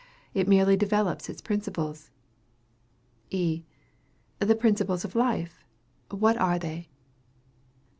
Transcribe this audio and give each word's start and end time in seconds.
It 0.33 0.47
merely 0.47 0.75
develops 0.75 1.29
its 1.29 1.43
principles. 1.43 2.09
E. 3.29 3.65
The 4.39 4.55
principles 4.55 5.05
of 5.05 5.13
life 5.13 5.63
what 6.09 6.37
are 6.37 6.57
they? 6.57 6.89